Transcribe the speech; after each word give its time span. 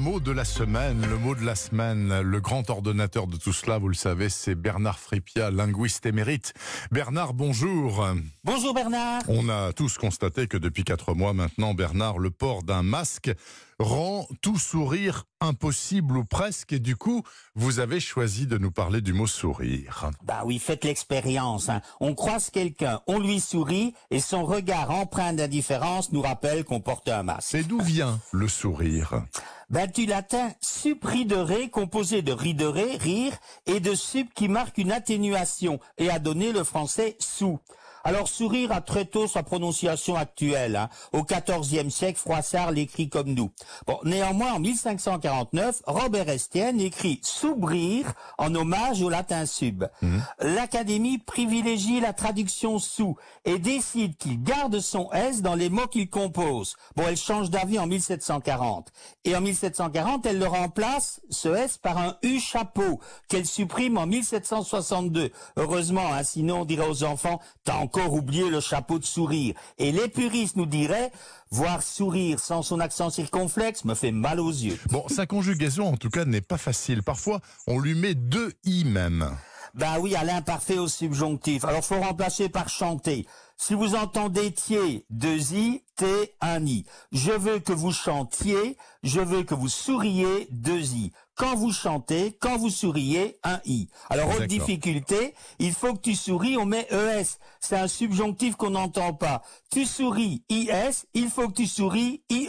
mot 0.00 0.18
de 0.18 0.32
la 0.32 0.46
semaine, 0.46 1.06
le 1.06 1.18
mot 1.18 1.34
de 1.34 1.44
la 1.44 1.54
semaine, 1.54 2.22
le 2.22 2.40
grand 2.40 2.70
ordonnateur 2.70 3.26
de 3.26 3.36
tout 3.36 3.52
cela, 3.52 3.76
vous 3.76 3.88
le 3.88 3.94
savez, 3.94 4.30
c'est 4.30 4.54
Bernard 4.54 4.98
Fripia, 4.98 5.50
linguiste 5.50 6.06
émérite. 6.06 6.54
Bernard, 6.90 7.34
bonjour. 7.34 8.08
Bonjour 8.42 8.72
Bernard. 8.72 9.20
On 9.28 9.50
a 9.50 9.74
tous 9.74 9.98
constaté 9.98 10.46
que 10.46 10.56
depuis 10.56 10.84
quatre 10.84 11.12
mois 11.12 11.34
maintenant, 11.34 11.74
Bernard, 11.74 12.18
le 12.18 12.30
port 12.30 12.62
d'un 12.62 12.82
masque 12.82 13.30
rend 13.78 14.26
tout 14.40 14.58
sourire 14.58 15.24
impossible 15.42 16.16
ou 16.16 16.24
presque. 16.24 16.72
Et 16.72 16.78
du 16.78 16.96
coup, 16.96 17.22
vous 17.54 17.78
avez 17.78 18.00
choisi 18.00 18.46
de 18.46 18.56
nous 18.56 18.70
parler 18.70 19.02
du 19.02 19.12
mot 19.12 19.26
sourire. 19.26 20.10
Bah 20.24 20.42
oui, 20.46 20.58
faites 20.58 20.84
l'expérience. 20.84 21.68
Hein. 21.68 21.82
On 22.00 22.14
croise 22.14 22.48
quelqu'un, 22.48 23.00
on 23.06 23.18
lui 23.18 23.38
sourit 23.38 23.94
et 24.10 24.20
son 24.20 24.44
regard 24.44 24.90
empreint 24.90 25.34
d'indifférence 25.34 26.10
nous 26.12 26.22
rappelle 26.22 26.64
qu'on 26.64 26.80
porte 26.80 27.08
un 27.10 27.22
masque. 27.22 27.54
Et 27.54 27.64
d'où 27.64 27.80
vient 27.82 28.18
le 28.32 28.48
sourire? 28.48 29.22
Ben, 29.70 29.86
du 29.86 30.04
latin 30.04 30.50
supridere, 30.60 31.70
composé 31.70 32.22
de 32.22 32.32
ridere, 32.32 32.98
rire, 32.98 33.38
et 33.66 33.80
de 33.80 33.94
sup 33.94 34.34
qui 34.34 34.48
marque 34.48 34.78
une 34.78 34.92
atténuation 34.92 35.78
et 35.96 36.10
a 36.10 36.18
donné 36.18 36.52
le 36.52 36.64
français 36.64 37.16
sous. 37.20 37.60
Alors 38.04 38.28
sourire 38.28 38.72
a 38.72 38.80
très 38.80 39.04
tôt 39.04 39.26
sa 39.26 39.42
prononciation 39.42 40.16
actuelle. 40.16 40.76
Hein. 40.76 40.88
Au 41.12 41.24
XIVe 41.24 41.90
siècle, 41.90 42.18
Froissart 42.18 42.70
l'écrit 42.72 43.08
comme 43.08 43.34
nous. 43.34 43.50
Bon, 43.86 43.98
néanmoins, 44.04 44.54
en 44.54 44.60
1549, 44.60 45.82
Robert 45.86 46.28
Estienne 46.28 46.80
écrit 46.80 47.20
soubrir 47.22 48.12
en 48.38 48.54
hommage 48.54 49.02
au 49.02 49.08
latin 49.08 49.46
sub. 49.46 49.84
Mhm. 50.02 50.22
L'Académie 50.40 51.18
privilégie 51.18 52.00
la 52.00 52.12
traduction 52.12 52.78
sous 52.78 53.16
et 53.44 53.58
décide 53.58 54.16
qu'il 54.16 54.42
garde 54.42 54.80
son 54.80 55.10
S 55.12 55.42
dans 55.42 55.54
les 55.54 55.68
mots 55.68 55.86
qu'il 55.86 56.08
compose. 56.08 56.76
Bon, 56.96 57.04
elle 57.06 57.16
change 57.16 57.50
d'avis 57.50 57.78
en 57.78 57.86
1740. 57.86 58.88
Et 59.24 59.36
en 59.36 59.40
1740, 59.40 60.26
elle 60.26 60.38
le 60.38 60.46
remplace, 60.46 61.20
ce 61.30 61.48
S, 61.48 61.78
par 61.78 61.98
un 61.98 62.16
U 62.22 62.40
chapeau 62.40 63.00
qu'elle 63.28 63.46
supprime 63.46 63.98
en 63.98 64.06
1762. 64.06 65.30
Heureusement, 65.56 66.12
hein, 66.12 66.22
sinon 66.22 66.60
on 66.60 66.64
dirait 66.64 66.88
aux 66.88 67.04
enfants, 67.04 67.40
tant 67.64 67.86
encore 67.90 68.14
oublié 68.14 68.48
le 68.50 68.60
chapeau 68.60 69.00
de 69.00 69.04
sourire. 69.04 69.54
Et 69.78 69.90
les 69.90 70.06
puristes 70.08 70.54
nous 70.54 70.66
diraient, 70.66 71.10
voir 71.50 71.82
sourire 71.82 72.38
sans 72.38 72.62
son 72.62 72.78
accent 72.78 73.10
circonflexe 73.10 73.84
me 73.84 73.94
fait 73.94 74.12
mal 74.12 74.38
aux 74.38 74.50
yeux. 74.50 74.78
Bon, 74.90 75.04
sa 75.08 75.26
conjugaison 75.26 75.88
en 75.88 75.96
tout 75.96 76.08
cas 76.08 76.24
n'est 76.24 76.40
pas 76.40 76.56
facile. 76.56 77.02
Parfois, 77.02 77.40
on 77.66 77.80
lui 77.80 77.96
met 77.96 78.14
deux 78.14 78.52
i 78.64 78.84
même. 78.84 79.28
Ben 79.74 79.98
oui, 80.00 80.14
à 80.14 80.22
l'imparfait 80.22 80.78
au 80.78 80.86
subjonctif. 80.86 81.64
Alors 81.64 81.84
faut 81.84 82.00
remplacer 82.00 82.48
par 82.48 82.68
chanter. 82.68 83.26
Si 83.62 83.74
vous 83.74 83.94
entendez 83.94 84.52
tier, 84.52 85.04
deux 85.10 85.52
i, 85.52 85.82
t, 85.94 86.06
un 86.40 86.64
i. 86.64 86.86
Je 87.12 87.30
veux 87.30 87.58
que 87.58 87.74
vous 87.74 87.92
chantiez, 87.92 88.78
je 89.02 89.20
veux 89.20 89.42
que 89.42 89.54
vous 89.54 89.68
souriez, 89.68 90.48
deux 90.50 90.94
i. 90.94 91.12
Quand 91.34 91.56
vous 91.56 91.70
chantez, 91.70 92.38
quand 92.40 92.56
vous 92.56 92.70
souriez, 92.70 93.38
un 93.44 93.60
i. 93.66 93.90
Alors 94.08 94.30
autre 94.30 94.46
difficulté, 94.46 95.34
il 95.58 95.74
faut 95.74 95.92
que 95.92 96.00
tu 96.00 96.14
souris, 96.14 96.56
on 96.56 96.64
met 96.64 96.86
es. 96.90 97.36
C'est 97.60 97.76
un 97.76 97.86
subjonctif 97.86 98.56
qu'on 98.56 98.70
n'entend 98.70 99.12
pas. 99.12 99.42
Tu 99.70 99.84
souris, 99.84 100.42
is, 100.48 101.04
il 101.12 101.28
faut 101.28 101.48
que 101.48 101.54
tu 101.54 101.66
souris, 101.66 102.22
ies. 102.30 102.48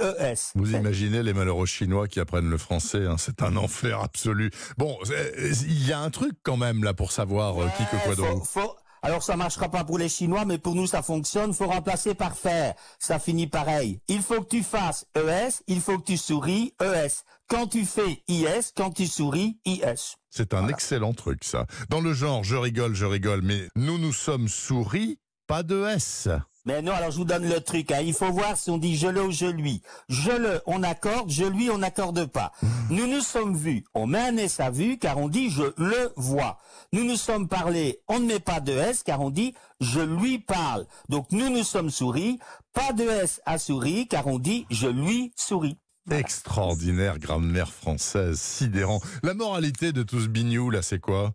Vous 0.55 0.73
imaginez 0.73 1.23
les 1.23 1.33
malheureux 1.33 1.65
chinois 1.65 2.07
qui 2.07 2.21
apprennent 2.21 2.49
le 2.49 2.57
français, 2.57 3.05
hein, 3.05 3.17
c'est 3.17 3.43
un 3.43 3.57
enfer 3.57 3.99
absolu. 3.99 4.49
Bon, 4.77 4.97
il 5.09 5.85
y 5.85 5.91
a 5.91 5.99
un 5.99 6.09
truc 6.09 6.37
quand 6.41 6.57
même 6.57 6.85
là 6.85 6.93
pour 6.93 7.11
savoir 7.11 7.61
euh, 7.61 7.67
qui 7.75 7.83
que 7.83 8.01
quoi 8.01 8.15
d'autre. 8.15 8.77
Alors 9.03 9.23
ça 9.23 9.35
marchera 9.35 9.69
pas 9.69 9.83
pour 9.83 9.97
les 9.97 10.09
Chinois, 10.09 10.45
mais 10.45 10.57
pour 10.57 10.75
nous 10.75 10.87
ça 10.87 11.01
fonctionne. 11.01 11.53
Faut 11.53 11.67
remplacer 11.67 12.13
par 12.13 12.35
faire. 12.35 12.75
Ça 12.99 13.17
finit 13.19 13.47
pareil. 13.47 13.99
Il 14.07 14.21
faut 14.21 14.41
que 14.41 14.49
tu 14.49 14.63
fasses 14.63 15.05
ES, 15.15 15.63
il 15.67 15.81
faut 15.81 15.97
que 15.97 16.05
tu 16.05 16.17
souris 16.17 16.73
ES. 16.81 17.23
Quand 17.47 17.67
tu 17.67 17.85
fais 17.85 18.23
IS, 18.27 18.71
quand 18.75 18.91
tu 18.91 19.07
souris 19.07 19.59
IS. 19.65 20.15
C'est 20.29 20.53
un 20.53 20.67
excellent 20.67 21.13
truc 21.13 21.43
ça. 21.43 21.65
Dans 21.89 22.01
le 22.01 22.13
genre 22.13 22.43
je 22.43 22.55
rigole, 22.55 22.93
je 22.93 23.05
rigole, 23.05 23.41
mais 23.41 23.67
nous 23.75 23.97
nous 23.97 24.13
sommes 24.13 24.47
souris, 24.47 25.19
pas 25.47 25.63
de 25.63 25.83
S. 25.85 26.29
Mais 26.65 26.81
non, 26.81 26.93
alors 26.93 27.11
je 27.11 27.17
vous 27.17 27.25
donne 27.25 27.47
le 27.47 27.59
truc. 27.59 27.91
Hein. 27.91 28.01
Il 28.03 28.13
faut 28.13 28.31
voir 28.31 28.55
si 28.55 28.69
on 28.69 28.77
dit 28.77 28.95
je 28.95 29.07
le 29.07 29.23
ou 29.23 29.31
je 29.31 29.47
lui. 29.47 29.81
Je 30.09 30.31
le, 30.31 30.61
on 30.67 30.83
accorde. 30.83 31.29
Je 31.29 31.43
lui, 31.43 31.69
on 31.69 31.79
n'accorde 31.79 32.25
pas. 32.25 32.51
Mmh. 32.61 32.67
Nous 32.91 33.07
nous 33.07 33.21
sommes 33.21 33.55
vus. 33.57 33.83
On 33.93 34.05
met 34.05 34.19
un 34.19 34.37
S 34.37 34.59
à 34.59 34.69
vue 34.69 34.97
car 34.97 35.17
on 35.17 35.27
dit 35.27 35.49
je 35.49 35.63
le 35.77 36.13
vois. 36.15 36.59
Nous 36.93 37.03
nous 37.03 37.15
sommes 37.15 37.47
parlé. 37.47 38.01
On 38.07 38.19
ne 38.19 38.25
met 38.25 38.39
pas 38.39 38.59
de 38.59 38.73
S 38.73 39.01
car 39.03 39.21
on 39.21 39.29
dit 39.29 39.55
je 39.79 40.01
lui 40.01 40.39
parle. 40.39 40.85
Donc 41.09 41.31
nous 41.31 41.49
nous 41.49 41.63
sommes 41.63 41.89
souris. 41.89 42.37
Pas 42.73 42.93
de 42.93 43.03
S 43.03 43.41
à 43.45 43.57
souris 43.57 44.07
car 44.07 44.27
on 44.27 44.39
dit 44.39 44.65
je 44.69 44.87
lui 44.87 45.33
souris. 45.35 45.77
Extraordinaire 46.09 47.19
grammaire 47.19 47.71
française, 47.71 48.39
sidérant. 48.39 48.99
La 49.23 49.33
moralité 49.33 49.91
de 49.93 50.03
tout 50.03 50.19
ce 50.19 50.27
bignou 50.27 50.69
là, 50.69 50.81
c'est 50.81 50.99
quoi? 50.99 51.33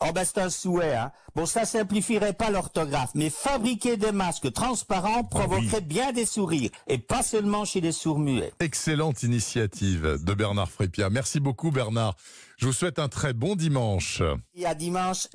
Oh 0.00 0.12
ben 0.14 0.24
c'est 0.24 0.38
un 0.38 0.48
souhait. 0.48 0.94
Hein. 0.94 1.10
Bon, 1.34 1.44
ça 1.44 1.64
simplifierait 1.64 2.32
pas 2.32 2.50
l'orthographe, 2.50 3.10
mais 3.16 3.30
fabriquer 3.30 3.96
des 3.96 4.12
masques 4.12 4.52
transparents 4.52 5.22
ah 5.24 5.28
provoquerait 5.28 5.80
bien 5.80 6.12
des 6.12 6.24
sourires, 6.24 6.70
et 6.86 6.98
pas 6.98 7.24
seulement 7.24 7.64
chez 7.64 7.80
les 7.80 7.90
sourds-muets. 7.90 8.52
Excellente 8.60 9.24
initiative 9.24 10.18
de 10.22 10.34
Bernard 10.34 10.70
Frépia. 10.70 11.10
Merci 11.10 11.40
beaucoup 11.40 11.72
Bernard. 11.72 12.14
Je 12.58 12.66
vous 12.66 12.72
souhaite 12.72 13.00
un 13.00 13.08
très 13.08 13.32
bon 13.32 13.56
dimanche. 13.56 14.22
Et 14.54 14.66
à 14.66 14.74
dimanche. 14.74 15.26